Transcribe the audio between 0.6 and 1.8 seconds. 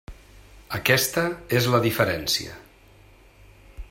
Aquesta és